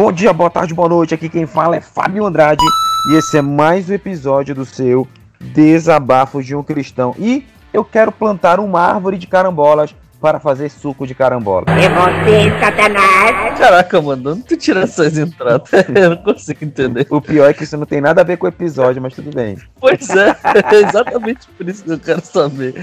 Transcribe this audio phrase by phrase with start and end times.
[0.00, 1.12] Bom dia, boa tarde, boa noite.
[1.12, 2.64] Aqui quem fala é Fábio Andrade
[3.10, 5.08] e esse é mais um episódio do seu
[5.40, 7.16] Desabafo de um Cristão.
[7.18, 11.66] E eu quero plantar uma árvore de carambolas para fazer suco de carambola.
[11.68, 13.58] É você, Satanás!
[13.58, 15.68] Caraca, mano, onde tu tira essas entradas?
[15.94, 17.06] Eu não consigo entender.
[17.10, 19.34] O pior é que isso não tem nada a ver com o episódio, mas tudo
[19.34, 19.56] bem.
[19.80, 20.36] Pois é,
[20.72, 22.74] é exatamente por isso que eu quero saber.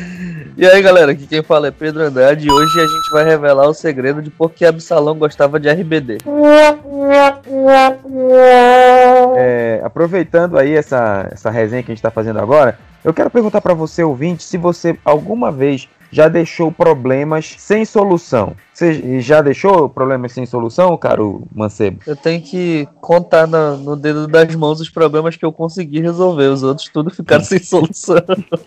[0.58, 3.68] E aí, galera, aqui quem fala é Pedro Andrade e hoje a gente vai revelar
[3.68, 6.18] o segredo de por que Absalão gostava de RBD.
[9.38, 13.62] É, aproveitando aí essa, essa resenha que a gente está fazendo agora, eu quero perguntar
[13.62, 18.56] para você, ouvinte, se você alguma vez já deixou problemas sem solução.
[18.76, 22.02] Você já deixou problemas sem solução, caro Mancebo?
[22.06, 26.48] Eu tenho que contar no, no dedo das mãos os problemas que eu consegui resolver.
[26.48, 28.18] Os outros tudo ficaram sem solução.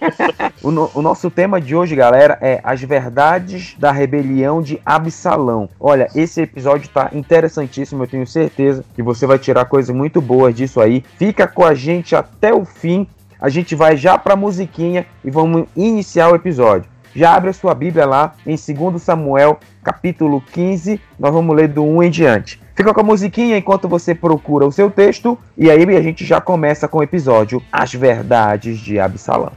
[0.65, 5.69] o, no, o, nosso tema de hoje, galera, é as verdades da rebelião de Absalão.
[5.79, 8.05] Olha, esse episódio tá interessantíssimo.
[8.05, 11.05] Eu tenho certeza que você vai tirar coisas muito boas disso aí.
[11.19, 13.07] Fica com a gente até o fim.
[13.39, 16.89] A gente vai já para a musiquinha e vamos iniciar o episódio.
[17.15, 21.83] Já abre a sua Bíblia lá em 2 Samuel, capítulo 15, nós vamos ler do
[21.83, 22.61] 1 em diante.
[22.75, 26.41] Fica com a musiquinha enquanto você procura o seu texto e aí a gente já
[26.41, 29.53] começa com o episódio As Verdades de Absalão.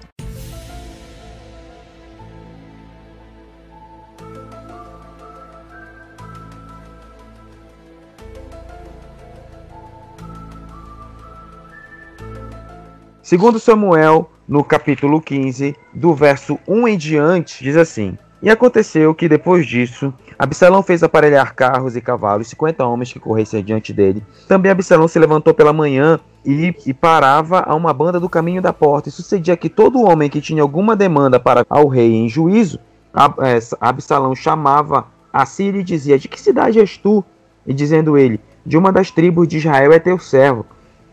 [13.21, 19.29] Segundo Samuel, no capítulo 15, do verso 1 em diante, diz assim: E aconteceu que
[19.29, 24.23] depois disso, Absalão fez aparelhar carros e cavalos, 50 homens que corressem diante dele.
[24.47, 28.73] Também Absalão se levantou pela manhã e, e, parava a uma banda do caminho da
[28.73, 29.09] porta.
[29.09, 32.79] E sucedia que todo homem que tinha alguma demanda para ao rei em juízo,
[33.13, 37.23] é, Absalão chamava a Síria e dizia: De que cidade és tu?
[37.65, 40.65] E dizendo ele: De uma das tribos de Israel é teu servo.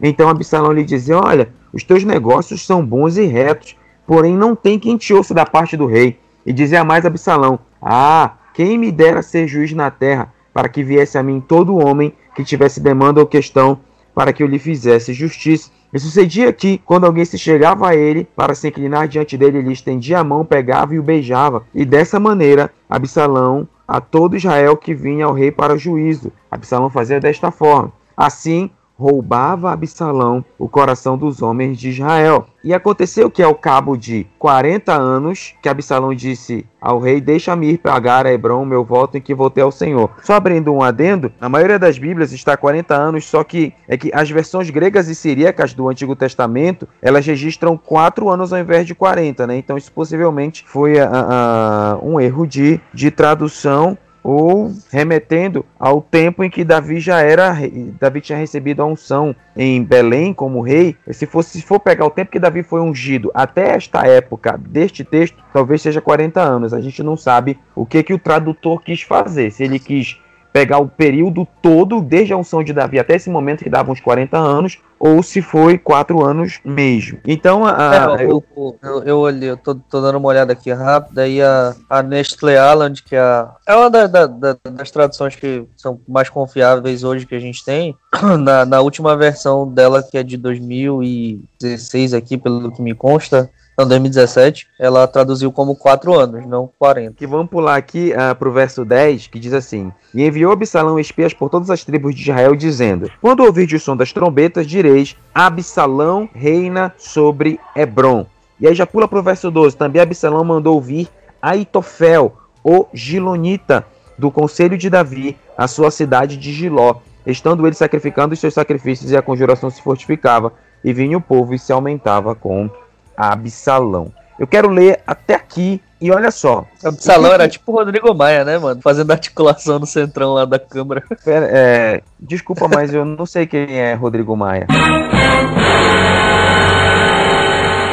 [0.02, 3.76] Então Absalão lhe dizia: Olha, os teus negócios são bons e retos,
[4.06, 6.18] porém não tem quem te ouça da parte do rei.
[6.46, 11.18] E dizia mais Absalão: Ah, quem me dera ser juiz na terra, para que viesse
[11.18, 13.78] a mim todo homem que tivesse demanda ou questão,
[14.14, 15.70] para que eu lhe fizesse justiça.
[15.92, 19.72] E sucedia que, quando alguém se chegava a ele para se inclinar diante dele, ele
[19.72, 21.64] estendia a mão, pegava e o beijava.
[21.74, 27.18] E dessa maneira, Absalão, a todo Israel que vinha ao rei para juízo, Absalão fazia
[27.18, 27.90] desta forma.
[28.14, 32.46] Assim, roubava Absalão o coração dos homens de Israel.
[32.64, 37.78] E aconteceu que, ao cabo de 40 anos, que Absalão disse ao rei: Deixa-me ir
[37.78, 40.10] pagar a Hebron meu voto em que voltei ao Senhor.
[40.22, 44.10] Só abrindo um adendo, a maioria das Bíblias está 40 anos, só que é que
[44.12, 48.94] as versões gregas e siríacas do Antigo Testamento elas registram 4 anos ao invés de
[48.94, 49.56] 40, né?
[49.56, 56.44] Então, isso possivelmente foi uh, uh, um erro de, de tradução ou remetendo ao tempo
[56.44, 57.56] em que Davi já era
[58.00, 60.96] Davi tinha recebido a unção em Belém como rei.
[61.10, 65.04] Se for, se for pegar o tempo que Davi foi ungido até esta época deste
[65.04, 66.74] texto, talvez seja 40 anos.
[66.74, 69.50] A gente não sabe o que que o tradutor quis fazer.
[69.50, 70.20] Se ele quis
[70.52, 74.00] pegar o período todo, desde a unção de Davi até esse momento, que dava uns
[74.00, 77.18] 40 anos, ou se foi quatro anos mesmo.
[77.26, 78.42] Então, a, é, eu,
[78.82, 82.54] eu, eu, olhei, eu tô, tô, dando uma olhada aqui rápida, aí a, a Nestlé
[82.54, 87.04] Island, que é, a, é uma da, da, da, das traduções que são mais confiáveis
[87.04, 87.94] hoje que a gente tem,
[88.40, 93.86] na, na última versão dela, que é de 2016 aqui, pelo que me consta, não,
[93.86, 97.14] 2017, ela traduziu como 4 anos, não 40.
[97.14, 101.32] Que vamos pular aqui uh, pro verso 10, que diz assim: E enviou Absalão espias
[101.32, 106.28] por todas as tribos de Israel, dizendo: Quando ouvir o som das trombetas, direis: Absalão
[106.34, 108.26] reina sobre Hebron.
[108.60, 111.08] E aí já pula pro verso 12: Também Absalão mandou ouvir
[111.40, 113.86] Aitofel, o Gilonita,
[114.18, 119.12] do conselho de Davi, a sua cidade de Giló, estando ele sacrificando os seus sacrifícios,
[119.12, 120.52] e a conjuração se fortificava,
[120.82, 122.68] e vinha o povo e se aumentava com
[123.18, 124.12] Absalão.
[124.38, 126.64] Eu quero ler até aqui e olha só.
[126.84, 128.80] Absalão era tipo o Rodrigo Maia, né, mano?
[128.80, 131.02] Fazendo articulação no centrão lá da Câmara.
[131.24, 134.68] Pera, é, desculpa, mas eu não sei quem é Rodrigo Maia.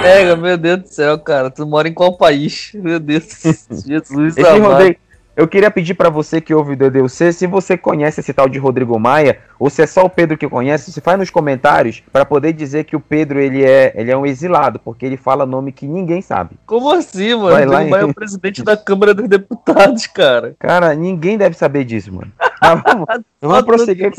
[0.04, 1.50] Pega, meu Deus do céu, cara.
[1.50, 2.70] Tu mora em qual país?
[2.76, 3.24] Meu Deus.
[3.88, 5.00] Jesus Esse Rodrigo,
[5.36, 8.58] eu queria pedir para você que ouve o DDUC, se você conhece esse tal de
[8.58, 12.24] Rodrigo Maia, ou se é só o Pedro que conhece, se faz nos comentários para
[12.24, 15.72] poder dizer que o Pedro ele é, ele é um exilado, porque ele fala nome
[15.72, 16.58] que ninguém sabe.
[16.66, 17.52] Como assim, mano?
[17.52, 20.56] Vai Rodrigo Maia é o presidente da Câmara dos Deputados, cara.
[20.58, 22.32] Cara, ninguém deve saber disso, mano.
[22.62, 23.06] Mas vamos,
[23.42, 24.12] vamos, prosseguir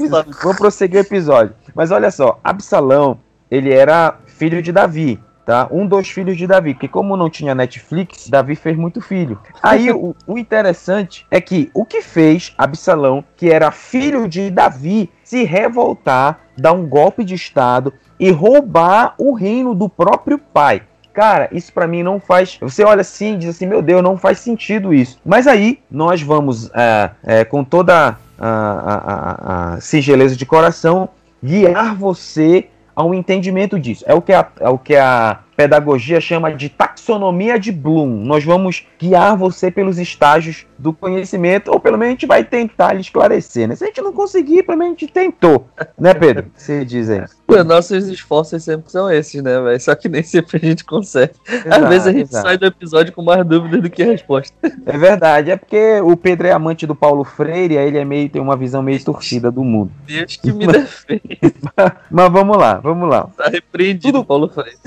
[0.43, 1.55] vamos prosseguir o episódio.
[1.75, 3.19] Mas olha só, Absalão,
[3.51, 5.21] ele era filho de Davi.
[5.47, 5.69] Tá?
[5.71, 9.39] Um dos filhos de Davi, porque como não tinha Netflix, Davi fez muito filho.
[9.63, 15.09] Aí o, o interessante é que o que fez Absalão, que era filho de Davi,
[15.23, 20.83] se revoltar, dar um golpe de estado e roubar o reino do próprio pai.
[21.15, 22.59] Cara, isso para mim não faz.
[22.61, 25.19] Você olha assim e diz assim, meu Deus, não faz sentido isso.
[25.25, 31.09] Mas aí nós vamos, é, é, com toda a, a, a, a singeleza de coração,
[31.43, 34.03] guiar você ao entendimento disso.
[34.09, 38.25] É o que a, é o que a pedagogia chama de taxonomia de Bloom.
[38.25, 42.93] Nós vamos guiar você pelos estágios do conhecimento, ou pelo menos a gente vai tentar
[42.93, 43.67] lhe esclarecer.
[43.67, 43.75] Né?
[43.75, 45.67] Se a gente não conseguir, pelo menos a gente tentou.
[45.99, 46.47] Né, Pedro?
[46.55, 47.25] Você diz aí.
[47.49, 49.81] Os nossos esforços sempre são esses, né, velho?
[49.81, 51.32] Só que nem sempre a gente consegue.
[51.49, 52.47] Exato, Às vezes a gente exato.
[52.47, 54.55] sai do episódio com mais dúvidas do que resposta.
[54.87, 55.50] É verdade.
[55.50, 58.56] É porque o Pedro é amante do Paulo Freire, aí ele é meio, tem uma
[58.56, 59.91] visão meio torcida do mundo.
[60.06, 61.41] Deus que me defende.
[62.09, 63.29] Mas vamos lá, vamos lá.
[63.37, 64.25] Tá repreendido, Tudo...
[64.25, 64.79] Paulo Freire.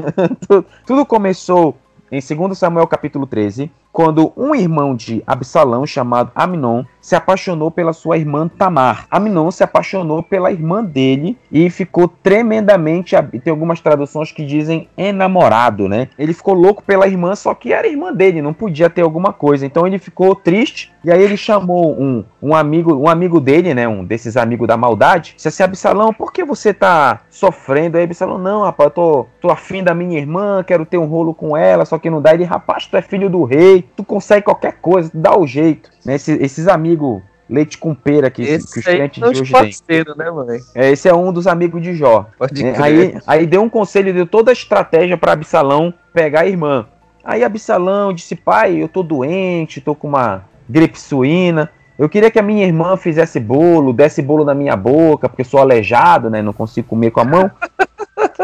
[0.86, 1.76] Tudo começou
[2.10, 7.92] em 2 Samuel capítulo 13, quando um irmão de Absalão, chamado Aminon, se apaixonou pela
[7.92, 9.06] sua irmã Tamar.
[9.10, 13.14] Aminon se apaixonou pela irmã dele e ficou tremendamente.
[13.44, 16.08] Tem algumas traduções que dizem enamorado, né?
[16.18, 19.66] Ele ficou louco pela irmã, só que era irmã dele, não podia ter alguma coisa.
[19.66, 23.86] Então ele ficou triste e aí ele chamou um, um amigo um amigo dele, né?
[23.88, 25.34] Um desses amigos da maldade.
[25.36, 27.98] Disse assim: Absalão, por que você tá sofrendo?
[27.98, 31.34] Aí Absalão, não, rapaz, eu tô, tô afim da minha irmã, quero ter um rolo
[31.34, 32.32] com ela, só que não dá.
[32.32, 35.90] Ele, rapaz, tu é filho do rei tu consegue qualquer coisa, tu dá o jeito.
[36.04, 36.14] Né?
[36.14, 40.04] Esses, esses amigos leite com pera que, esse que os crentes de hoje têm.
[40.16, 40.58] Né, mãe?
[40.74, 42.26] É, esse é um dos amigos de Jó.
[42.52, 42.74] Né?
[42.78, 46.86] aí, aí deu um conselho, deu toda a estratégia para Absalão pegar a irmã.
[47.24, 51.70] Aí Absalão disse: pai, eu tô doente, tô com uma gripe suína.
[51.98, 55.46] Eu queria que a minha irmã fizesse bolo, desse bolo na minha boca, porque eu
[55.46, 56.42] sou aleijado, né?
[56.42, 57.50] Não consigo comer com a mão.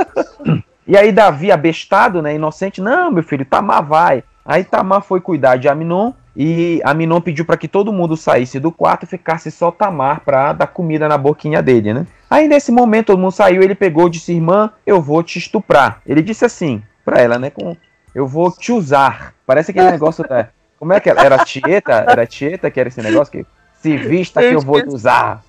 [0.87, 2.35] e aí Davi, abestado, né?
[2.35, 4.23] Inocente, não, meu filho, Tamar vai.
[4.49, 8.73] Aí Tamar foi cuidar de Aminon e Aminon pediu para que todo mundo saísse do
[8.73, 12.07] quarto e ficasse só Tamar para dar comida na boquinha dele, né?
[12.31, 16.01] Aí nesse momento todo mundo saiu, ele pegou e disse: "Irmã, eu vou te estuprar".
[16.07, 17.77] Ele disse assim para ela, né, com
[18.15, 19.35] eu vou te usar.
[19.47, 20.49] Parece aquele negócio da
[20.79, 21.23] como é que era?
[21.23, 22.05] Era Tieta?
[22.09, 23.47] Era Tieta que era esse negócio que
[23.81, 25.43] se vista eu que eu vou te usar.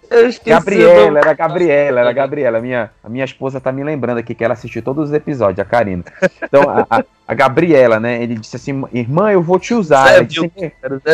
[0.45, 2.57] Gabriela, era Gabriela, era Gabriela.
[2.57, 5.59] A minha, a minha esposa tá me lembrando aqui que ela assistiu todos os episódios,
[5.59, 6.03] a Karina.
[6.41, 8.21] Então, a, a, a Gabriela, né?
[8.21, 10.07] Ele disse assim: Irmã, eu vou te usar.
[10.07, 10.51] Zé disse,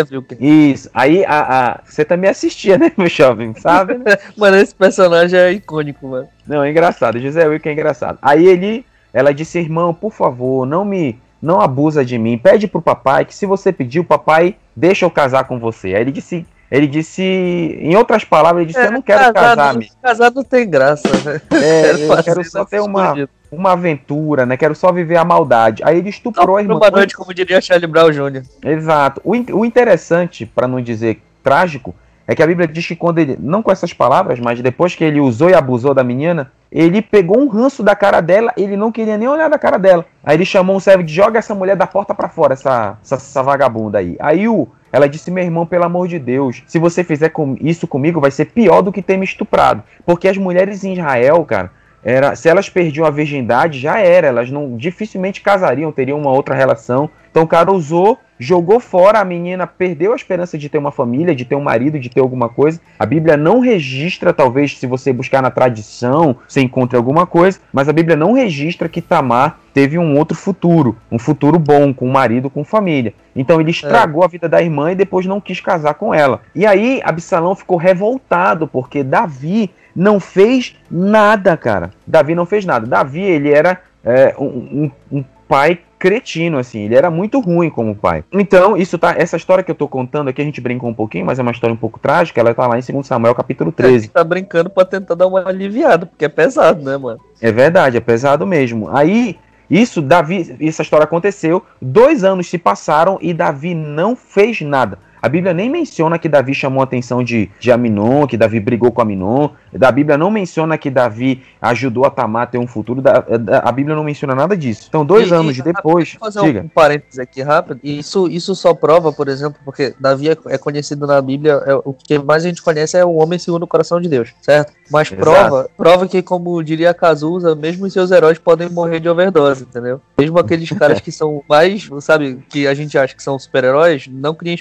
[0.10, 0.38] Vilker.
[0.42, 0.90] Isso.
[0.94, 3.54] Aí a, a, você também assistia, né, meu jovem?
[3.56, 3.96] Sabe?
[3.96, 4.18] Né?
[4.38, 6.28] mano, esse personagem é icônico, mano.
[6.48, 7.20] Não, é engraçado.
[7.20, 8.18] José Wilker é engraçado.
[8.22, 11.20] Aí ele, ela disse: Irmão, por favor, não me.
[11.42, 12.40] Não abusa de mim.
[12.40, 15.90] Pede pro papai que se você pedir, o papai deixa eu casar com você.
[15.90, 19.58] Aí ele disse ele disse, em outras palavras, ele disse: é, Eu não quero casado,
[19.58, 21.42] casar, me Casado não tem graça, né?
[21.52, 23.14] É, quero eu quero só ter uma,
[23.52, 24.58] uma aventura, né?
[24.58, 25.84] Quero só viver a maldade.
[25.86, 26.76] Aí ele estuprou a irmã.
[26.76, 28.44] Uma noite, como diria Charlie Brown Jr.
[28.64, 29.22] Exato.
[29.24, 31.94] O, o interessante, para não dizer trágico,
[32.28, 35.04] é que a Bíblia diz que quando ele, não com essas palavras, mas depois que
[35.04, 38.92] ele usou e abusou da menina, ele pegou um ranço da cara dela, ele não
[38.92, 40.06] queria nem olhar da cara dela.
[40.24, 43.16] Aí ele chamou um servo de joga essa mulher da porta para fora, essa, essa,
[43.16, 44.16] essa, vagabunda aí.
[44.20, 47.88] Aí o, ela disse: Meu irmão, pelo amor de Deus, se você fizer com, isso
[47.88, 49.84] comigo, vai ser pior do que ter me estuprado.
[50.06, 51.72] Porque as mulheres em Israel, cara,
[52.06, 54.28] era, se elas perdiam a virgindade, já era.
[54.28, 57.10] Elas não dificilmente casariam, teriam uma outra relação.
[57.32, 61.36] Então o cara usou, jogou fora, a menina perdeu a esperança de ter uma família,
[61.36, 62.80] de ter um marido, de ter alguma coisa.
[63.00, 67.90] A Bíblia não registra, talvez se você buscar na tradição, você encontre alguma coisa, mas
[67.90, 72.12] a Bíblia não registra que Tamar teve um outro futuro, um futuro bom, com um
[72.12, 73.14] marido, com família.
[73.36, 74.26] Então ele estragou é.
[74.26, 76.40] a vida da irmã e depois não quis casar com ela.
[76.54, 81.92] E aí Absalão ficou revoltado, porque Davi não fez nada, cara.
[82.06, 82.86] Davi não fez nada.
[82.86, 87.96] Davi, ele era é, um, um, um pai cretino, assim, ele era muito ruim como
[87.96, 88.24] pai.
[88.32, 89.16] Então, isso tá.
[89.18, 91.52] Essa história que eu tô contando aqui, a gente brinca um pouquinho, mas é uma
[91.52, 94.08] história um pouco trágica, ela tá lá em 2 Samuel, capítulo 13.
[94.08, 97.20] É, tá brincando pra tentar dar uma aliviada, porque é pesado, né, mano?
[97.42, 98.90] É verdade, é pesado mesmo.
[98.96, 105.00] Aí, isso, Davi, essa história aconteceu, dois anos se passaram e Davi não fez nada.
[105.26, 108.92] A Bíblia nem menciona que Davi chamou a atenção de, de Aminon, que Davi brigou
[108.92, 109.50] com Aminon.
[109.74, 113.02] Da Bíblia não menciona que Davi ajudou a Tamar a ter um futuro.
[113.02, 114.86] Da, da, a Bíblia não menciona nada disso.
[114.88, 116.16] Então, dois e, anos e, depois.
[116.20, 116.62] Vou fazer diga.
[116.62, 117.80] um parênteses aqui rápido.
[117.84, 121.92] Isso, isso só prova, por exemplo, porque Davi é, é conhecido na Bíblia, é, o
[121.92, 124.74] que mais a gente conhece é o homem segundo o coração de Deus, certo?
[124.92, 125.24] Mas Exato.
[125.24, 130.00] prova, prova que, como diria Cazuza, mesmo os seus heróis podem morrer de overdose, entendeu?
[130.16, 134.36] Mesmo aqueles caras que são mais, sabe, que a gente acha que são super-heróis, não
[134.36, 134.54] criam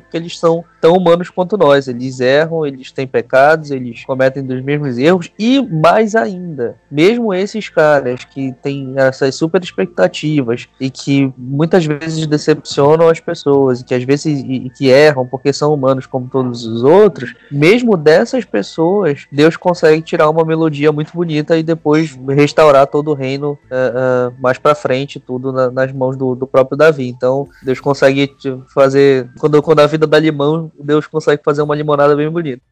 [0.00, 1.88] porque eles são tão humanos quanto nós.
[1.88, 7.68] Eles erram, eles têm pecados, eles cometem dos mesmos erros e mais ainda, mesmo esses
[7.68, 13.94] caras que têm essas super expectativas e que muitas vezes decepcionam as pessoas e que
[13.94, 19.26] às vezes e que erram porque são humanos como todos os outros, mesmo dessas pessoas,
[19.30, 24.34] Deus consegue tirar uma melodia muito bonita e depois restaurar todo o reino uh, uh,
[24.40, 27.08] mais para frente, tudo na, nas mãos do, do, próprio Davi.
[27.08, 28.30] Então, Deus consegue
[28.72, 29.30] fazer.
[29.38, 32.62] Quando, quando a vida dá limão, Deus consegue fazer uma limonada bem bonita.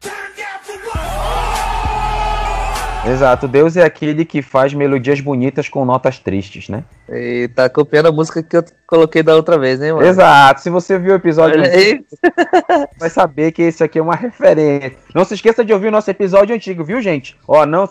[3.05, 6.83] Exato, Deus é aquele que faz melodias bonitas com notas tristes, né?
[7.13, 10.05] E tá copiando a música que eu coloquei da outra vez, hein, mano?
[10.05, 11.61] Exato, se você viu o episódio,
[12.97, 14.97] vai saber que esse aqui é uma referência.
[15.13, 17.35] Não se esqueça de ouvir o nosso episódio antigo, viu, gente?
[17.45, 17.89] Ó, não,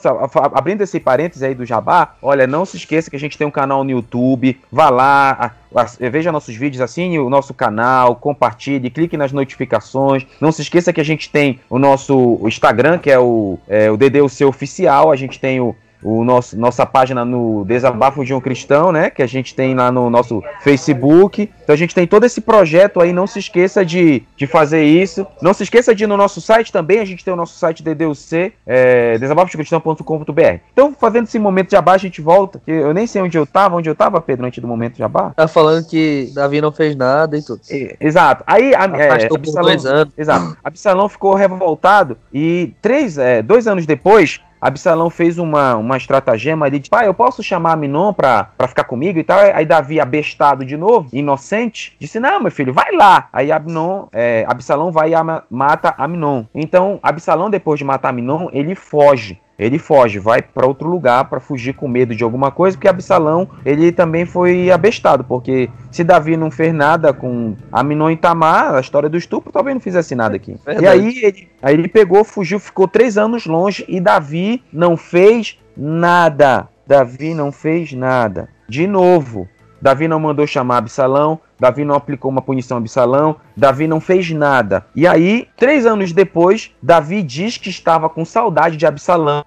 [0.54, 3.50] abrindo esse parênteses aí do Jabá, olha, não se esqueça que a gente tem um
[3.50, 5.54] canal no YouTube, vá lá,
[5.98, 10.26] veja nossos vídeos, assine o nosso canal, compartilhe, clique nas notificações.
[10.40, 13.98] Não se esqueça que a gente tem o nosso Instagram, que é o, é, o
[13.98, 18.90] DDUC Oficial, a gente tem o o nosso, nossa página no Desabafo de um Cristão,
[18.90, 19.11] né?
[19.11, 21.50] Que a gente tem lá no nosso Facebook.
[21.62, 23.12] Então a gente tem todo esse projeto aí.
[23.12, 25.26] Não se esqueça de, de fazer isso.
[25.42, 27.00] Não se esqueça de ir no nosso site também.
[27.00, 30.59] A gente tem o nosso site DDUC, é, desabafodecristão.com.br.
[30.73, 32.61] Então, fazendo esse momento de jabá, a gente volta.
[32.64, 33.76] Que eu nem sei onde eu tava.
[33.76, 35.30] Onde eu tava, Pedro, antes do momento de jabá?
[35.37, 37.61] Tá falando que Davi não fez nada e tudo.
[37.71, 38.42] É, exato.
[38.47, 40.14] Aí a, é, Absalão, dois anos.
[40.16, 40.57] Exato.
[40.64, 46.79] Absalão ficou revoltado e três, é, dois anos depois Absalão fez uma, uma estratagema ali
[46.79, 49.38] de, pai, eu posso chamar Minon pra, pra ficar comigo e tal?
[49.38, 53.29] Aí Davi, abestado de novo, inocente, disse, não, meu filho, vai lá.
[53.33, 55.17] Aí Abnon, é, Absalão vai e
[55.49, 56.45] mata Aminon.
[56.55, 61.38] Então, Absalão, depois de matar Aminon, ele foge ele foge, vai para outro lugar para
[61.38, 66.37] fugir com medo de alguma coisa, porque Absalão, ele também foi abestado, porque se Davi
[66.37, 70.37] não fez nada com Aminon e Tamar, a história do estupro, talvez não fizesse nada
[70.37, 70.57] aqui.
[70.81, 75.59] E aí ele, aí ele pegou, fugiu, ficou três anos longe e Davi não fez
[75.76, 76.69] nada.
[76.87, 78.49] Davi não fez nada.
[78.69, 79.47] De novo,
[79.80, 84.30] Davi não mandou chamar Absalão, Davi não aplicou uma punição a Absalão, Davi não fez
[84.30, 84.84] nada.
[84.94, 89.44] E aí, três anos depois, Davi diz que estava com saudade de Absalão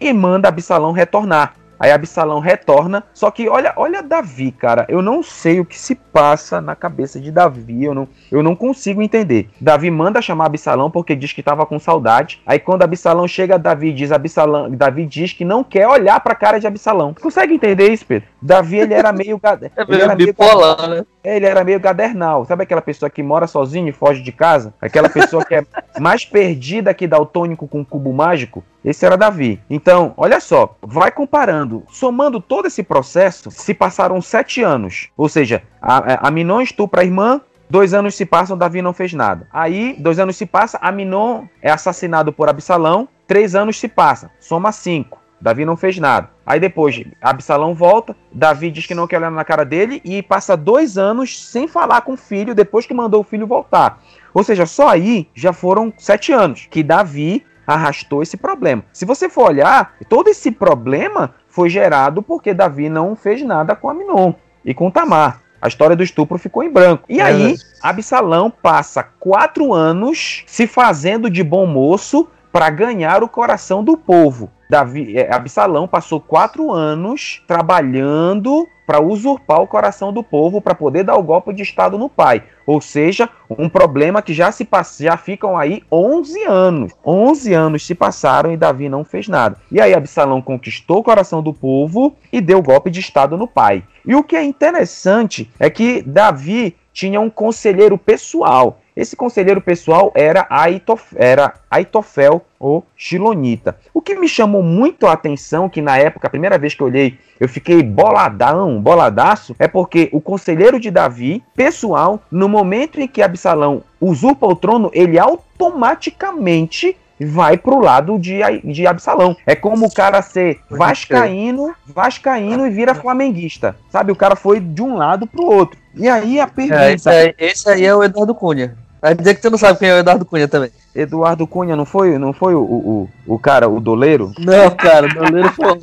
[0.00, 1.54] e manda Absalão retornar.
[1.78, 5.94] Aí Absalão retorna, só que olha, olha Davi, cara, eu não sei o que se
[5.94, 9.50] passa na cabeça de Davi, eu não, eu não consigo entender.
[9.60, 12.40] Davi manda chamar Absalão porque diz que estava com saudade.
[12.46, 16.36] Aí quando Absalão chega, Davi diz Absalão, Davi diz que não quer olhar para a
[16.36, 17.14] cara de Absalão.
[17.14, 18.28] Consegue entender isso, Pedro?
[18.40, 21.04] Davi ele era meio, é ele era meio bipolar, né?
[21.26, 22.44] É, ele era meio gadernal.
[22.44, 24.72] Sabe aquela pessoa que mora sozinho e foge de casa?
[24.80, 25.66] Aquela pessoa que é
[25.98, 28.62] mais perdida que daltônico com cubo mágico?
[28.84, 29.60] Esse era Davi.
[29.68, 31.82] Então, olha só, vai comparando.
[31.90, 35.08] Somando todo esse processo, se passaram sete anos.
[35.16, 39.12] Ou seja, a, a Minon estupra a irmã, Dois anos se passam, Davi não fez
[39.12, 39.48] nada.
[39.52, 43.08] Aí, dois anos se passam, Aminon é assassinado por Absalão.
[43.26, 45.18] Três anos se passam, soma cinco.
[45.40, 46.30] Davi não fez nada.
[46.44, 50.56] Aí depois, Absalão volta, Davi diz que não quer olhar na cara dele e passa
[50.56, 54.00] dois anos sem falar com o filho depois que mandou o filho voltar.
[54.32, 58.84] Ou seja, só aí já foram sete anos que Davi arrastou esse problema.
[58.92, 63.90] Se você for olhar, todo esse problema foi gerado porque Davi não fez nada com
[63.90, 65.42] Aminon e com Tamar.
[65.60, 67.04] A história do estupro ficou em branco.
[67.08, 73.28] E é aí, Absalão passa quatro anos se fazendo de bom moço para ganhar o
[73.28, 74.50] coração do povo.
[74.70, 81.04] Davi, é, Absalão passou quatro anos trabalhando para usurpar o coração do povo para poder
[81.04, 82.44] dar o golpe de estado no pai.
[82.66, 86.92] Ou seja, um problema que já se passa, já ficam aí 11 anos.
[87.04, 89.58] 11 anos se passaram e Davi não fez nada.
[89.70, 93.46] E aí Absalão conquistou o coração do povo e deu o golpe de estado no
[93.46, 93.84] pai.
[94.06, 98.80] E o que é interessante é que Davi tinha um conselheiro pessoal.
[98.96, 103.76] Esse conselheiro pessoal era Aitof, era Aitofel ou Shilonita.
[103.92, 106.86] O que me chamou muito a atenção, que na época, a primeira vez que eu
[106.86, 113.06] olhei, eu fiquei boladão, boladaço, é porque o conselheiro de Davi, pessoal, no momento em
[113.06, 119.36] que Absalão usurpa o trono, ele automaticamente vai pro lado de, de Absalão.
[119.44, 123.76] É como o cara ser vascaíno, vascaíno e vira flamenguista.
[123.90, 124.12] Sabe?
[124.12, 125.78] O cara foi de um lado pro outro.
[125.96, 126.84] E aí a pergunta...
[126.84, 128.76] É, esse, aí, esse aí é o Eduardo Cunha.
[129.00, 130.70] Vai dizer que tu não sabe quem é o Eduardo Cunha também.
[130.94, 134.32] Eduardo Cunha não foi, não foi o, o, o cara, o doleiro?
[134.38, 135.78] Não, cara, o doleiro foi o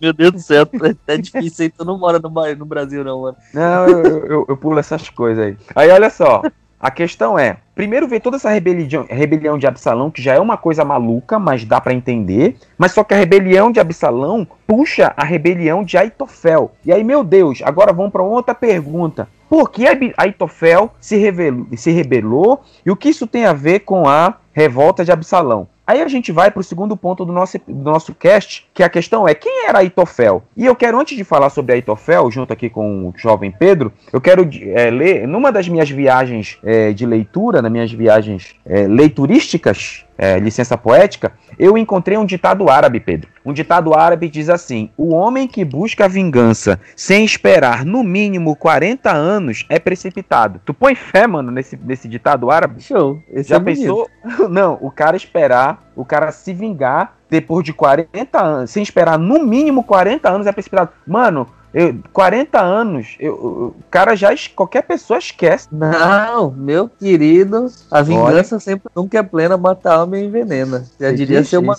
[0.00, 0.66] Meu Deus do céu,
[1.06, 1.70] é difícil aí.
[1.70, 3.36] Tu não mora no, no Brasil, não, mano.
[3.52, 5.56] Não, eu, eu, eu pulo essas coisas aí.
[5.74, 6.42] Aí olha só.
[6.80, 10.56] A questão é, primeiro vê toda essa rebelião, rebelião de Absalão, que já é uma
[10.56, 12.56] coisa maluca, mas dá para entender.
[12.76, 16.72] Mas só que a rebelião de Absalão puxa a rebelião de Aitofel.
[16.84, 19.28] E aí, meu Deus, agora vamos para outra pergunta.
[19.48, 19.84] Por que
[20.16, 25.04] Aitofel se, revelou, se rebelou e o que isso tem a ver com a revolta
[25.04, 25.68] de Absalão?
[25.86, 28.88] Aí a gente vai para o segundo ponto do nosso, do nosso cast, que a
[28.88, 30.42] questão é quem era Aitofel?
[30.56, 34.20] E eu quero, antes de falar sobre Aitofel, junto aqui com o jovem Pedro, eu
[34.20, 40.06] quero é, ler, numa das minhas viagens é, de leitura, nas minhas viagens é, leiturísticas,
[40.16, 43.28] é, licença poética, eu encontrei um ditado árabe, Pedro.
[43.44, 49.10] Um ditado árabe diz assim: O homem que busca vingança sem esperar no mínimo 40
[49.12, 50.60] anos é precipitado.
[50.64, 52.82] Tu põe fé, mano, nesse, nesse ditado árabe?
[52.82, 53.22] Show.
[53.30, 54.08] Esse Já é pensou?
[54.48, 59.44] Não, o cara esperar, o cara se vingar depois de 40 anos, sem esperar no
[59.44, 60.90] mínimo 40 anos é precipitado.
[61.06, 64.32] Mano, eu, 40 anos, eu, o cara já.
[64.54, 65.66] Qualquer pessoa esquece.
[65.72, 68.60] Não, meu querido, a vingança Olha.
[68.60, 70.84] sempre nunca é plena, mata a alma e envenena.
[71.00, 71.74] Já Você diria ser uma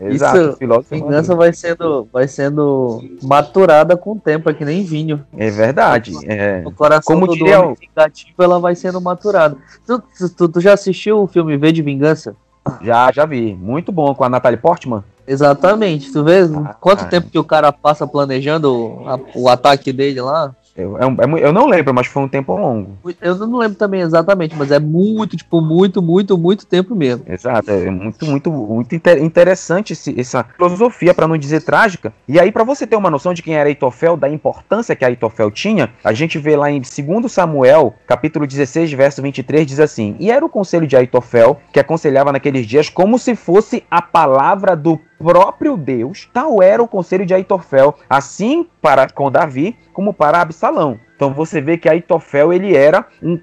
[0.00, 5.22] Exato, isso, vingança vai sendo, vai sendo maturada com o tempo, é que nem vinho.
[5.36, 6.12] É verdade.
[6.26, 6.62] É.
[6.64, 7.74] O coração Como do diria o...
[7.74, 9.58] vingativo, ela vai sendo maturada.
[9.86, 12.34] Tu, tu, tu já assistiu o filme V de Vingança?
[12.80, 13.54] Já, já vi.
[13.54, 15.04] Muito bom com a Natalie Portman.
[15.26, 16.12] Exatamente.
[16.12, 20.54] Tu vê ah, quanto tempo que o cara passa planejando a, o ataque dele lá?
[20.76, 22.98] Eu, é, é, eu não lembro, mas foi um tempo longo.
[23.20, 27.24] Eu não lembro também exatamente, mas é muito, tipo, muito, muito, muito tempo mesmo.
[27.28, 32.12] Exato, é muito, muito, muito interessante esse, essa filosofia, para não dizer trágica.
[32.26, 35.50] E aí, para você ter uma noção de quem era Aitofel, da importância que Aitofel
[35.50, 40.28] tinha, a gente vê lá em 2 Samuel, capítulo 16, verso 23, diz assim: E
[40.28, 44.98] era o conselho de Aitofel, que aconselhava naqueles dias como se fosse a palavra do
[45.18, 50.98] próprio Deus, tal era o conselho de Aitofel, assim para com Davi como para Absalão.
[51.16, 53.38] Então você vê que Aitofel ele era um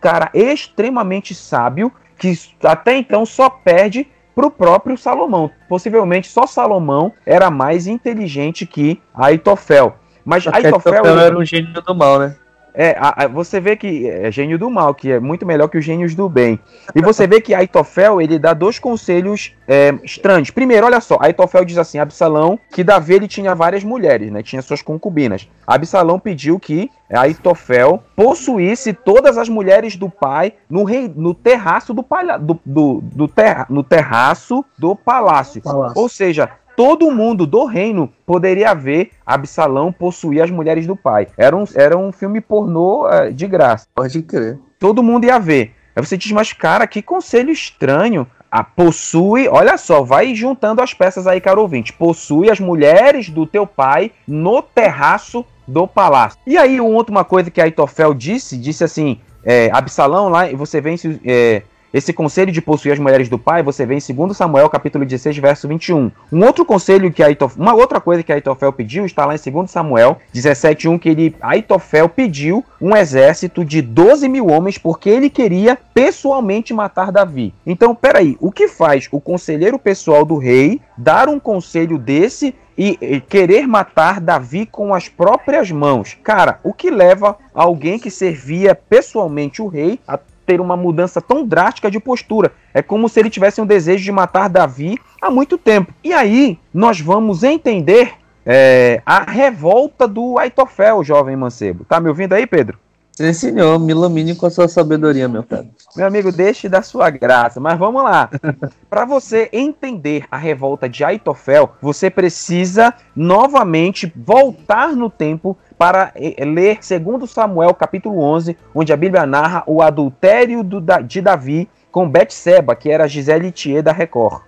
[0.00, 5.50] cara extremamente sábio que até então só perde para o próprio Salomão.
[5.68, 9.96] Possivelmente só Salomão era mais inteligente que Aitofel.
[10.24, 12.36] Mas Aitofel, Aitofel era um gênio do mal, né?
[12.74, 15.78] É, a, a, você vê que é gênio do mal, que é muito melhor que
[15.78, 16.58] os gênios do bem.
[16.92, 20.50] E você vê que Aitofel, ele dá dois conselhos é, estranhos.
[20.50, 24.42] Primeiro, olha só, Aitofel diz assim, Absalão, que Davi ele tinha várias mulheres, né?
[24.42, 25.48] Tinha suas concubinas.
[25.64, 32.02] Absalão pediu que Aitofel possuísse todas as mulheres do pai no, rei, no terraço do,
[32.02, 35.62] palha, do, do, do terra, no terraço do palácio.
[35.62, 36.00] palácio.
[36.00, 41.28] Ou seja, todo mundo do reino poderia ver Absalão possuir as mulheres do pai.
[41.36, 43.86] Era um, era um filme pornô uh, de graça.
[43.94, 44.58] Pode crer.
[44.78, 45.74] Todo mundo ia ver.
[45.94, 48.26] Aí você diz, mas cara, que conselho estranho.
[48.50, 51.92] Ah, possui, olha só, vai juntando as peças aí, caro ouvinte.
[51.92, 56.38] Possui as mulheres do teu pai no terraço do palácio.
[56.46, 60.80] E aí, uma última coisa que Aitofel disse, disse assim, é, Absalão lá, e você
[60.80, 61.62] vence é,
[61.94, 65.38] esse conselho de possuir as mulheres do pai, você vê em 2 Samuel, capítulo 16,
[65.38, 66.10] verso 21.
[66.32, 69.70] Um outro conselho que Aitofel, uma outra coisa que Aitofel pediu está lá em 2
[69.70, 75.78] Samuel 17, que ele, Aitofel pediu um exército de 12 mil homens porque ele queria
[75.94, 77.54] pessoalmente matar Davi.
[77.64, 83.20] Então, peraí, o que faz o conselheiro pessoal do rei dar um conselho desse e,
[83.28, 86.16] querer matar Davi com as próprias mãos.
[86.24, 91.46] Cara, o que leva alguém que servia pessoalmente o rei a ter uma mudança tão
[91.46, 92.52] drástica de postura.
[92.72, 95.92] É como se ele tivesse um desejo de matar Davi há muito tempo.
[96.02, 101.84] E aí nós vamos entender é, a revolta do Aitofel, jovem mancebo.
[101.84, 102.78] Tá me ouvindo aí, Pedro?
[103.16, 105.68] Sim, senhor, me ilumine com a sua sabedoria, meu caro.
[105.94, 108.28] Meu amigo, deixe da sua graça, mas vamos lá.
[108.90, 116.44] Para você entender a revolta de Aitofel, você precisa novamente voltar no tempo para eh,
[116.44, 122.08] ler 2 Samuel capítulo 11, onde a Bíblia narra o adultério do, de Davi com
[122.08, 124.42] Betseba, que era Gisele Thier da Record.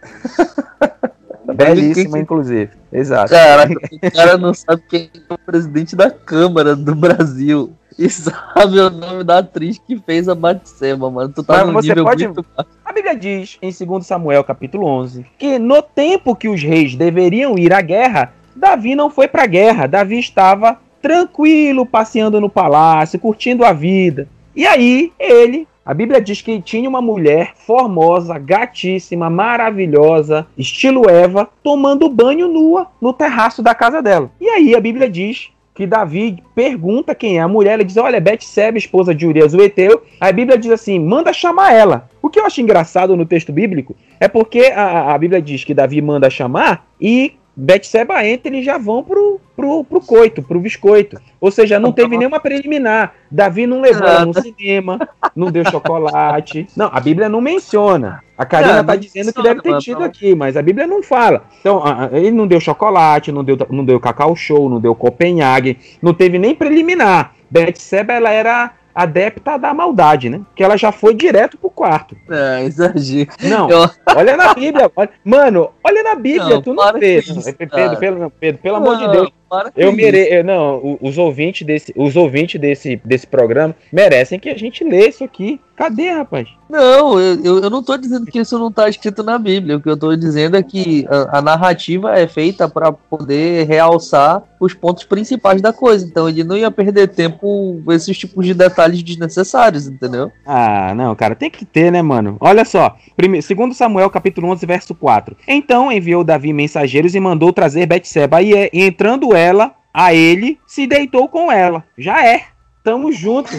[1.54, 2.70] Belíssima, inclusive.
[2.92, 3.30] Exato.
[3.30, 7.72] Caraca, o cara não sabe quem é o presidente da Câmara do Brasil.
[7.98, 11.32] E sabe o nome da atriz que fez a Batseba, mano.
[11.34, 12.26] Tu tá Mas no nível pode...
[12.26, 12.44] muito
[12.84, 17.58] A Bíblia diz, em 2 Samuel, capítulo 11, que no tempo que os reis deveriam
[17.58, 19.86] ir à guerra, Davi não foi pra guerra.
[19.86, 24.28] Davi estava tranquilo, passeando no palácio, curtindo a vida.
[24.54, 31.48] E aí, ele, a Bíblia diz que tinha uma mulher formosa, gatíssima, maravilhosa, estilo Eva,
[31.62, 34.30] tomando banho nua no terraço da casa dela.
[34.40, 38.18] E aí a Bíblia diz que Davi pergunta quem é a mulher, ele diz: Olha,
[38.18, 40.02] Betseba, esposa de Urias o Eteu.
[40.18, 42.08] A Bíblia diz assim: manda chamar ela.
[42.22, 45.74] O que eu acho engraçado no texto bíblico é porque a, a Bíblia diz que
[45.74, 51.20] Davi manda chamar e Betseba entra e já vão pro, pro, pro coito, pro biscoito.
[51.38, 53.14] Ou seja, não teve nenhuma preliminar.
[53.30, 54.98] Davi não levou ela no cinema,
[55.36, 56.66] não deu chocolate.
[56.74, 58.22] Não, a Bíblia não menciona.
[58.36, 61.44] A Karina tá dizendo que deve ter tido aqui, mas a Bíblia não fala.
[61.60, 66.12] Então, ele não deu chocolate, não deu, não deu cacau show, não deu Copenhague, não
[66.12, 67.32] teve nem preliminar.
[67.50, 70.40] Betseba, ela era adepta da maldade, né?
[70.54, 72.16] Que ela já foi direto pro quarto.
[72.30, 73.30] É, exagero.
[73.42, 73.90] Não, eu...
[74.14, 74.90] olha na Bíblia.
[74.96, 75.10] Olha...
[75.22, 77.22] Mano, olha na Bíblia, não, tu não vê.
[77.22, 79.30] Pedro, pelo, Pedro, pelo não, amor de Deus.
[79.76, 80.44] Eu mereço.
[80.44, 85.24] Não, os ouvintes desse, os ouvintes desse, desse programa merecem que a gente lê isso
[85.24, 85.60] aqui.
[85.76, 86.48] Cadê, rapaz?
[86.70, 89.76] Não, eu, eu não tô dizendo que isso não tá escrito na Bíblia.
[89.76, 94.42] O que eu tô dizendo é que a, a narrativa é feita para poder realçar
[94.58, 96.06] os pontos principais da coisa.
[96.06, 100.32] Então ele não ia perder tempo com esses tipos de detalhes desnecessários, entendeu?
[100.46, 102.38] Ah, não, cara, tem que ter, né, mano?
[102.40, 105.36] Olha só, primeiro, segundo Samuel, capítulo 11, verso 4.
[105.46, 110.86] Então enviou Davi mensageiros e mandou trazer Betseba e, e entrando ela a ele, se
[110.86, 111.84] deitou com ela.
[111.96, 112.44] Já é.
[112.84, 113.50] Tamo junto.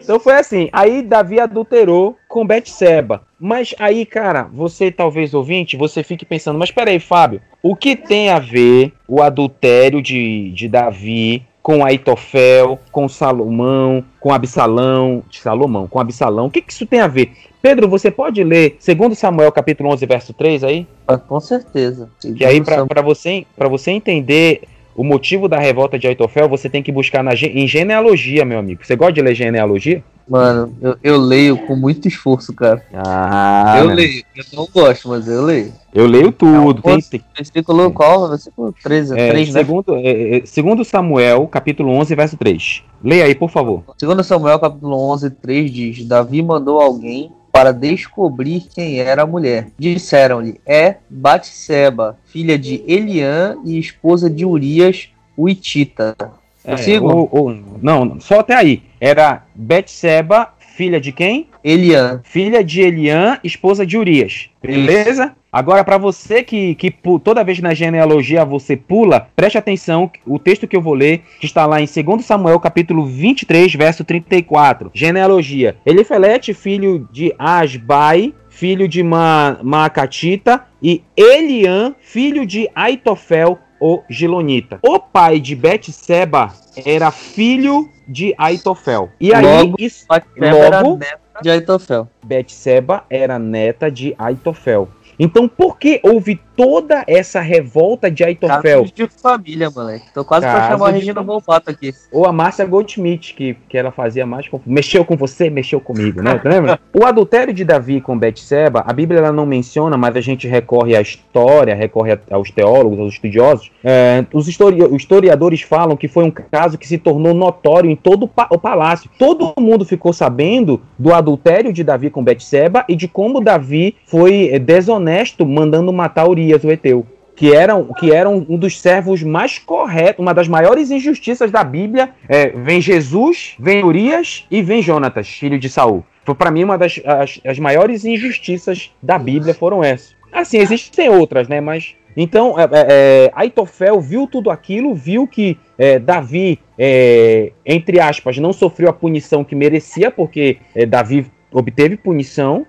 [0.00, 0.68] então foi assim.
[0.72, 3.26] Aí Davi adulterou com Betseba.
[3.40, 8.30] Mas aí, cara, você talvez ouvinte, você fique pensando, mas peraí, Fábio, o que tem
[8.30, 16.00] a ver o adultério de, de Davi com Aitofel, com Salomão, com Absalão, Salomão, com
[16.00, 16.46] Absalão?
[16.46, 17.32] O que, que isso tem a ver?
[17.62, 20.86] Pedro, você pode ler 2 Samuel capítulo 11, verso 3 aí?
[21.06, 22.10] Ah, com certeza.
[22.36, 24.62] Que aí, para você, você entender
[24.96, 28.84] o motivo da revolta de Aitofel, você tem que buscar na, em genealogia, meu amigo.
[28.84, 30.02] Você gosta de ler genealogia?
[30.28, 32.84] Mano, eu, eu leio com muito esforço, cara.
[32.92, 34.24] Ah, eu leio.
[34.34, 35.72] Eu não gosto, mas eu leio.
[35.94, 36.80] Eu leio tudo.
[36.88, 37.92] É, tem, versículo tem.
[37.92, 38.28] qual?
[38.28, 39.60] Versículo 13, é, 3, né?
[39.60, 42.82] segundo, é, é, segundo Samuel, capítulo 11, verso 3.
[43.04, 43.82] Leia aí, por favor.
[43.98, 49.68] Segundo Samuel, capítulo 11, 3 diz: Davi mandou alguém para descobrir quem era a mulher.
[49.78, 56.16] Disseram-lhe: É Batseba, filha de Eliã e esposa de Urias, o Itita.
[56.64, 58.82] É, ou, ou, não, só até aí.
[59.02, 61.48] Era Betseba, filha de quem?
[61.64, 62.20] Eliã.
[62.22, 64.48] Filha de Eliã, esposa de Urias.
[64.62, 65.24] Beleza?
[65.24, 65.32] Isso.
[65.52, 70.68] Agora, para você que, que toda vez na genealogia você pula, preste atenção, o texto
[70.68, 74.92] que eu vou ler, que está lá em 2 Samuel, capítulo 23, verso 34.
[74.94, 75.74] Genealogia.
[75.84, 84.78] Elifelete, filho de Asbai, filho de Ma Maacatita, e Eliã, filho de Aitofel, o Gilonita.
[84.80, 86.52] O pai de Betseba
[86.86, 89.10] era filho de Aitofel.
[89.20, 91.00] E aí, logo, isso, logo
[91.42, 92.08] de Aitofel.
[92.24, 94.88] Betseba era neta de Aitofel.
[95.18, 98.84] Então, por que houve toda essa revolta de Aitofel?
[98.84, 100.06] de família, moleque.
[100.14, 101.92] Tô quase Caso pra chamar a Regina Volpato aqui.
[102.12, 104.46] Ou a Márcia Goldschmidt, que, que ela fazia mais...
[104.46, 104.60] Com...
[104.64, 106.40] Mexeu com você, mexeu comigo, né?
[106.44, 106.78] Lembra?
[106.94, 110.94] o adultério de Davi com Betseba, a Bíblia ela não menciona, mas a gente recorre
[110.94, 113.72] à história, recorre aos teólogos, aos estudiosos.
[113.82, 118.30] É, os, histori historiadores falam que foi um caso que se tornou notório em todo
[118.50, 119.10] o palácio.
[119.18, 124.50] Todo mundo ficou sabendo do adultério de Davi com Betseba e de como Davi foi
[124.52, 129.22] é, desonesto mandando matar Urias Urias, o Eteu, que eram, que eram um dos servos
[129.22, 132.10] mais corretos, uma das maiores injustiças da Bíblia.
[132.28, 136.04] É, vem Jesus, vem Urias e vem Jonatas, filho de Saul.
[136.24, 140.14] Foi para mim uma das as, as maiores injustiças da Bíblia foram essas.
[140.32, 141.60] Assim, existem outras, né?
[141.60, 148.00] Mas então, é, é, é, Aitofel viu tudo aquilo, viu que é, Davi, é, entre
[148.00, 152.66] aspas, não sofreu a punição que merecia, porque é, Davi obteve punição,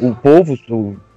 [0.00, 0.58] o povo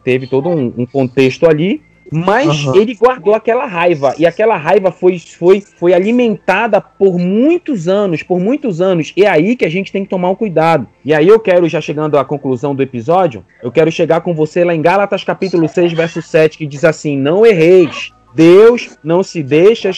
[0.04, 2.76] teve todo um, um contexto ali, mas uhum.
[2.76, 8.40] ele guardou aquela raiva e aquela raiva foi, foi, foi alimentada por muitos anos, por
[8.40, 9.14] muitos anos.
[9.16, 10.88] E é aí que a gente tem que tomar um cuidado.
[11.04, 14.64] E aí eu quero, já chegando à conclusão do episódio, eu quero chegar com você
[14.64, 19.42] lá em Gálatas capítulo 6, verso 7, que diz assim: Não erreis, Deus não se
[19.42, 19.90] deixa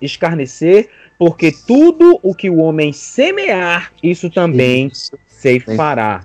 [0.00, 4.90] escarnecer, porque tudo o que o homem semear, isso também
[5.40, 6.20] ceifará.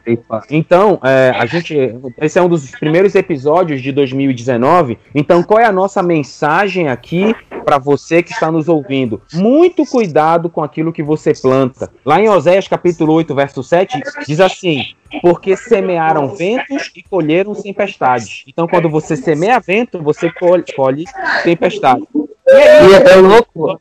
[0.49, 1.75] Então, é, a gente,
[2.21, 4.97] esse é um dos primeiros episódios de 2019.
[5.13, 9.21] Então, qual é a nossa mensagem aqui para você que está nos ouvindo?
[9.33, 11.89] Muito cuidado com aquilo que você planta.
[12.05, 14.83] Lá em Oséias capítulo 8, verso 7, diz assim:
[15.21, 18.43] porque semearam ventos e colheram tempestades.
[18.47, 21.05] Então, quando você semeia vento, você colhe, colhe
[21.43, 22.03] tempestade.
[22.47, 23.79] E aí, é, é louco.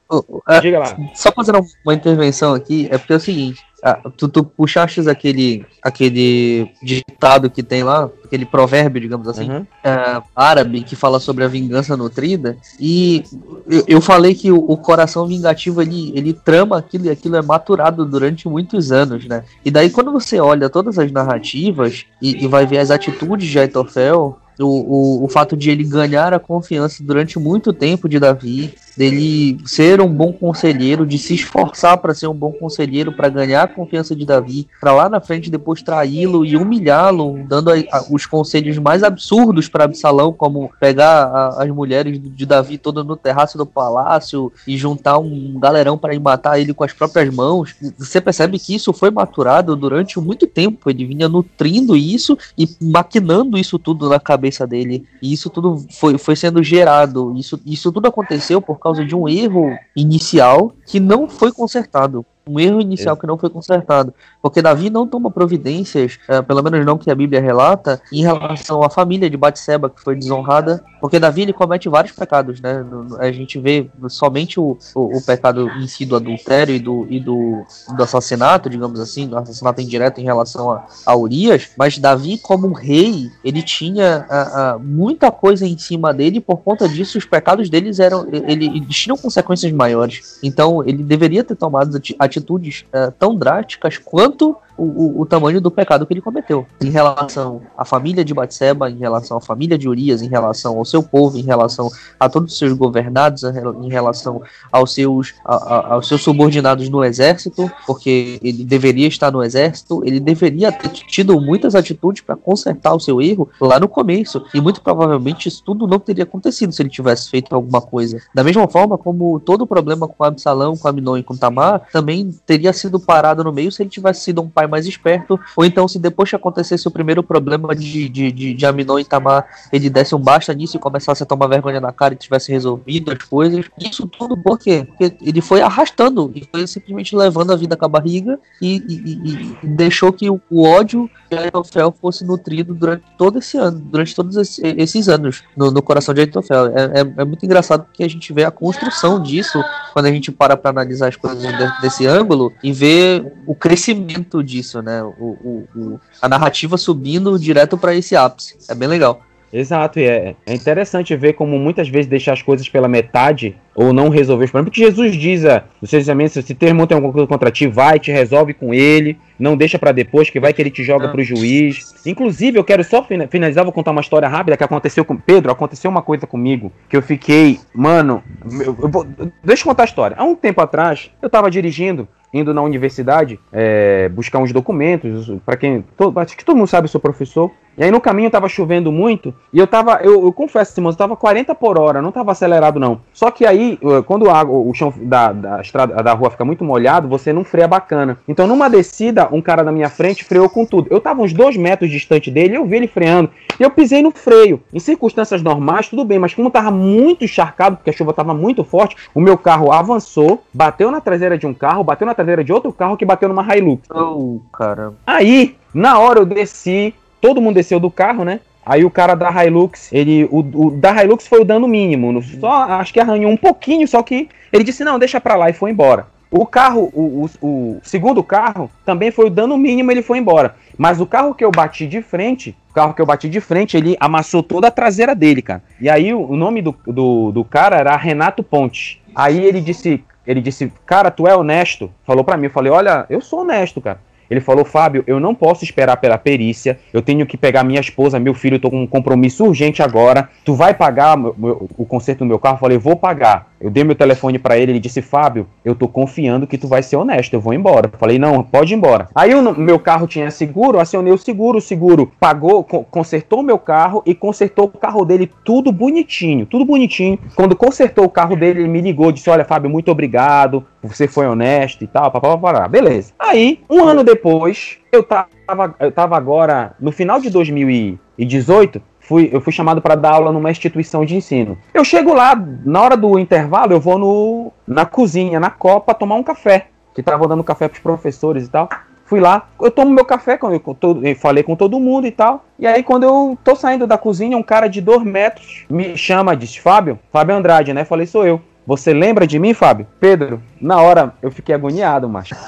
[0.63, 0.97] Diga lá.
[1.15, 5.63] Só fazendo uma intervenção aqui, é porque é o seguinte: ah, tu, tu puxaste aquele,
[5.83, 9.67] aquele ditado que tem lá, aquele provérbio, digamos assim, uhum.
[9.85, 13.23] é, árabe, que fala sobre a vingança nutrida, e
[13.69, 17.43] eu, eu falei que o, o, coração vingativo, ele, ele trama aquilo e aquilo é
[17.43, 19.45] maturado durante muitos anos, né?
[19.63, 23.59] E daí quando você olha todas as narrativas e, e vai ver as atitudes de
[23.59, 28.75] Aitofel, o, o, o fato de ele ganhar a confiança durante muito tempo de Davi,
[28.97, 33.65] dele ser um bom conselheiro, de se esforçar para ser um bom conselheiro, para ganhar
[33.65, 38.05] a confiança de Davi, para lá na frente depois traí-lo e humilhá-lo, dando a, a,
[38.11, 43.17] os conselhos mais absurdos para Absalão, como pegar a, as mulheres de Davi todas no
[43.17, 47.75] terraço do palácio e juntar um galerão para matar ele com as próprias mãos.
[47.99, 53.59] Você percebe que isso foi maturado durante muito tempo, ele vinha nutrindo isso e maquinando
[53.59, 58.09] isso tudo na cabeça dele, e isso tudo foi, foi sendo gerado, isso, isso tudo
[58.09, 63.19] aconteceu por causa de um erro inicial que não foi consertado um erro inicial é.
[63.19, 64.13] que não foi consertado.
[64.43, 68.83] Porque Davi não toma providências, é, pelo menos não que a Bíblia relata, em relação
[68.83, 70.85] à família de Batseba que foi desonrada.
[71.01, 72.85] Porque Davi ele comete vários pecados, né?
[73.19, 77.21] A gente vê somente o, o, o pecado em si do adultério e do, e
[77.21, 77.63] do,
[77.97, 81.71] do assassinato, digamos assim, do assassinato indireto em relação a, a Urias.
[81.77, 86.59] Mas Davi, como rei, ele tinha a, a, muita coisa em cima dele, e por
[86.59, 88.27] conta disso, os pecados deles eram.
[88.31, 90.39] Ele, eles tinham consequências maiores.
[90.43, 95.61] Então ele deveria ter tomado a atitudes uh, tão drásticas quanto o, o, o, tamanho
[95.61, 99.79] do pecado que ele cometeu em relação à família de Batseba, em relação à família
[99.79, 103.89] de Urias, em relação ao seu povo, em relação a todos os seus governados, em
[103.89, 109.43] relação aos seus, a, a, aos seus subordinados no exército, porque ele deveria estar no
[109.43, 114.45] exército, ele deveria ter tido muitas atitudes para consertar o seu erro lá no começo,
[114.53, 118.21] e muito provavelmente isso tudo não teria acontecido se ele tivesse feito alguma coisa.
[118.35, 122.31] Da mesma forma como todo o problema com Absalão, com Aminon e com Tamar também
[122.45, 125.65] teria sido parado no meio se ele tivesse sido um pai pai mais esperto, ou
[125.65, 129.47] então se depois que acontecesse o primeiro problema de, de, de, de Aminon e Tamar,
[129.73, 133.13] ele desse um basta nisso e começasse a tomar vergonha na cara e tivesse resolvido
[133.13, 133.67] as coisas.
[133.79, 134.87] Isso tudo por quê?
[134.87, 139.59] Porque ele foi arrastando e foi simplesmente levando a vida com a barriga e, e,
[139.63, 144.15] e deixou que o, o ódio de Aitofel fosse nutrido durante todo esse ano, durante
[144.15, 146.67] todos esses anos no, no coração de Aitofel.
[146.67, 150.31] É, é, é, muito engraçado porque a gente vê a construção disso quando a gente
[150.33, 151.43] para para analisar as coisas
[151.81, 155.03] desse ângulo e vê o crescimento de disso, né?
[155.03, 158.57] O, o, o a narrativa subindo direto para esse ápice.
[158.69, 159.21] É bem legal.
[159.57, 163.93] Exato, e é, é interessante ver como muitas vezes deixar as coisas pela metade ou
[163.93, 164.71] não resolver os problemas.
[164.71, 166.05] Porque Jesus diz a, nos seus
[166.45, 169.79] se teu irmão tem alguma coisa contra ti, vai, te resolve com ele, não deixa
[169.79, 171.95] para depois, que vai que ele te joga para o juiz.
[172.05, 175.53] Inclusive, eu quero só finalizar, vou contar uma história rápida que aconteceu com Pedro.
[175.53, 179.07] Aconteceu uma coisa comigo que eu fiquei, mano, eu, eu vou,
[179.45, 180.17] deixa eu contar a história.
[180.19, 185.31] Há um tempo atrás, eu tava dirigindo indo na universidade é, buscar uns documentos.
[185.47, 185.85] Para quem.
[185.97, 187.51] Todo, acho que todo mundo sabe, eu sou professor.
[187.77, 190.97] E aí no caminho tava chovendo muito e eu tava, eu, eu confesso, Simão, eu
[190.97, 193.01] tava 40 por hora, não tava acelerado não.
[193.13, 197.09] Só que aí, quando a o chão da, da estrada da rua fica muito molhado,
[197.09, 198.19] você não freia bacana.
[198.29, 200.89] Então numa descida, um cara na minha frente freou com tudo.
[200.91, 204.11] Eu tava uns dois metros distante dele, eu vi ele freando e eu pisei no
[204.11, 204.63] freio.
[204.73, 208.65] Em circunstâncias normais, tudo bem, mas como tava muito encharcado, porque a chuva tava muito
[208.65, 212.53] forte, o meu carro avançou, bateu na traseira de um carro, bateu na traseira de
[212.53, 213.89] outro carro que bateu numa Hilux.
[213.91, 214.95] Oh, cara.
[215.07, 218.41] Aí, na hora eu desci, todo mundo desceu do carro, né?
[218.67, 222.65] Aí o cara da Hilux, ele, o, o da Hilux foi o dano mínimo, só
[222.65, 225.71] acho que arranhou um pouquinho, só que ele disse não, deixa pra lá e foi
[225.71, 226.07] embora.
[226.31, 230.55] O carro, o, o, o, segundo carro, também foi o dano mínimo, ele foi embora.
[230.77, 233.75] Mas o carro que eu bati de frente, o carro que eu bati de frente,
[233.75, 235.63] ele amassou toda a traseira dele, cara.
[235.81, 239.01] E aí o, o nome do, do, do, cara era Renato Ponte.
[239.15, 241.91] Aí ele disse, ele disse, cara, tu é honesto?
[242.05, 243.99] Falou pra mim, eu falei, olha, eu sou honesto, cara.
[244.31, 246.79] Ele falou: Fábio, eu não posso esperar pela perícia.
[246.93, 248.59] Eu tenho que pegar minha esposa, meu filho.
[248.59, 250.29] Tô com um compromisso urgente agora.
[250.45, 252.57] Tu vai pagar o conserto do meu carro?
[252.57, 253.54] Eu falei: Vou pagar.
[253.65, 254.73] Eu dei meu telefone para ele.
[254.73, 257.33] Ele disse: Fábio, eu tô confiando que tu vai ser honesto.
[257.33, 257.91] Eu vou embora.
[257.91, 259.09] Eu falei: Não, pode ir embora.
[259.15, 260.79] Aí meu carro tinha seguro.
[260.79, 261.57] Acionei o seguro.
[261.57, 266.45] O seguro pagou, consertou o meu carro e consertou o carro dele tudo bonitinho.
[266.45, 267.19] Tudo bonitinho.
[267.35, 269.11] Quando consertou o carro dele, ele me ligou.
[269.11, 270.67] Disse: Olha, Fábio, muito obrigado.
[270.83, 272.11] Você foi honesto e tal.
[272.11, 272.69] Papapá.
[272.69, 273.15] Beleza.
[273.19, 279.41] Aí, um ano depois, eu tava, eu tava agora, no final de 2018, fui, eu
[279.41, 281.57] fui chamado para dar aula numa instituição de ensino.
[281.73, 286.17] Eu chego lá, na hora do intervalo, eu vou no, na cozinha, na copa, tomar
[286.17, 286.67] um café.
[286.95, 288.69] Que tava dando café pros professores e tal.
[289.05, 292.45] Fui lá, eu tomo meu café, eu, eu, eu falei com todo mundo e tal.
[292.59, 296.35] E aí, quando eu tô saindo da cozinha, um cara de dois metros me chama,
[296.35, 297.85] diz Fábio, Fábio Andrade, né?
[297.85, 298.41] Falei, sou eu.
[298.67, 299.87] Você lembra de mim, Fábio?
[300.01, 302.35] Pedro, na hora eu fiquei agoniado, macho.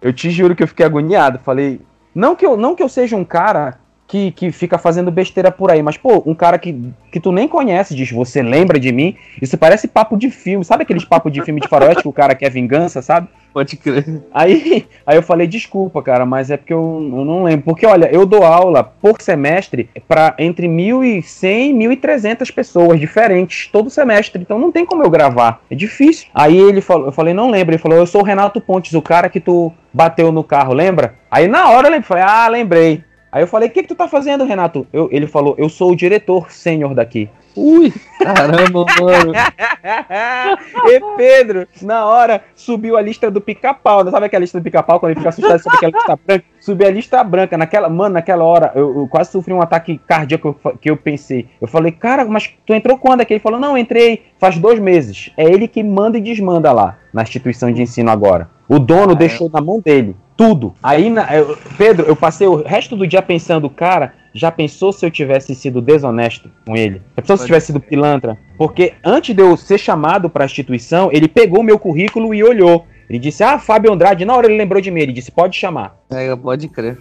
[0.00, 1.40] Eu te juro que eu fiquei agoniado.
[1.42, 1.80] Falei,
[2.14, 5.70] não que eu, não que eu seja um cara que, que fica fazendo besteira por
[5.70, 5.82] aí.
[5.82, 9.16] Mas, pô, um cara que, que tu nem conhece diz, você lembra de mim?
[9.40, 10.64] Isso parece papo de filme.
[10.64, 13.28] Sabe aqueles papos de filme de faroeste que o cara quer vingança, sabe?
[13.52, 14.22] Pode crer.
[14.32, 17.64] Aí, aí eu falei, desculpa, cara, mas é porque eu, eu não lembro.
[17.64, 23.90] Porque, olha, eu dou aula por semestre para entre 1.100 e 1.300 pessoas diferentes todo
[23.90, 24.40] semestre.
[24.40, 25.62] Então não tem como eu gravar.
[25.70, 26.28] É difícil.
[26.34, 27.74] Aí ele falou, eu falei, não lembro.
[27.74, 31.14] Ele falou, eu sou o Renato Pontes, o cara que tu bateu no carro, lembra?
[31.30, 33.04] Aí na hora eu lembrei, falei, ah, lembrei.
[33.36, 34.86] Aí eu falei, o que, que tu tá fazendo, Renato?
[34.90, 37.28] Eu, ele falou, eu sou o diretor sênior daqui.
[37.54, 39.32] Ui, caramba, mano.
[40.88, 44.02] e Pedro, na hora, subiu a lista do pica-pau.
[44.02, 46.44] Não sabe aquela lista do pica-pau quando ele fica assustado sobre aquela lista branca?
[46.58, 47.58] Subiu a lista branca.
[47.58, 51.46] Naquela, mano, naquela hora, eu, eu quase sofri um ataque cardíaco que eu pensei.
[51.60, 53.34] Eu falei, cara, mas tu entrou quando aqui?
[53.34, 55.30] Ele falou, não, entrei faz dois meses.
[55.36, 58.55] É ele que manda e desmanda lá na instituição de ensino agora.
[58.68, 59.16] O dono ah, é?
[59.16, 59.50] deixou é.
[59.52, 60.74] na mão dele tudo.
[60.82, 65.04] Aí, na, eu, Pedro, eu passei o resto do dia pensando, cara, já pensou se
[65.04, 67.00] eu tivesse sido desonesto com ele?
[67.16, 68.36] Já pensou se eu tivesse sido pilantra?
[68.58, 72.84] Porque antes de eu ser chamado para a instituição, ele pegou meu currículo e olhou.
[73.08, 75.96] Ele disse, ah, Fábio Andrade, na hora ele lembrou de mim, ele disse, pode chamar.
[76.10, 76.98] É, pode crer.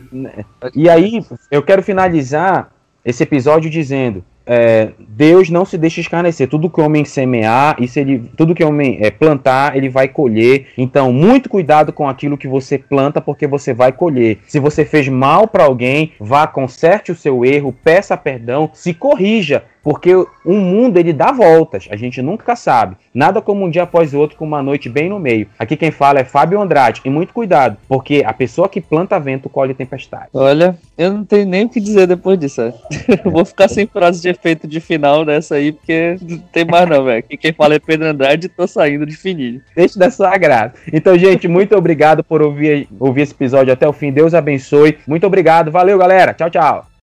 [0.61, 1.19] Pode e aí,
[1.51, 2.71] eu quero finalizar
[3.03, 6.47] esse episódio dizendo, é, Deus não se deixa escarnecer.
[6.47, 10.07] Tudo que o homem semear, isso ele, tudo que o homem é, plantar, ele vai
[10.07, 10.67] colher.
[10.77, 14.39] Então, muito cuidado com aquilo que você planta, porque você vai colher.
[14.47, 19.63] Se você fez mal para alguém, vá conserte o seu erro, peça perdão, se corrija,
[19.85, 22.97] porque o mundo ele dá voltas, a gente nunca sabe.
[23.13, 25.47] Nada como um dia após o outro com uma noite bem no meio.
[25.59, 27.01] Aqui quem fala é Fábio Andrade.
[27.05, 30.29] E muito cuidado, porque a pessoa que planta vento colhe tempestade.
[30.33, 32.73] Olha, eu não tenho nem o que dizer depois disso.
[33.23, 37.03] Vou ficar sem frase de efeito de final nessa aí, porque não tem mais não,
[37.03, 37.23] velho.
[37.23, 39.61] Quem fala é Pedro Andrade tô saindo de fininho.
[39.75, 40.75] Deixe da sua graça.
[40.91, 44.11] Então, gente, muito obrigado por ouvir, ouvir esse episódio até o fim.
[44.11, 44.97] Deus abençoe.
[45.07, 45.71] Muito obrigado.
[45.71, 46.33] Valeu, galera.
[46.33, 46.94] Tchau, tchau.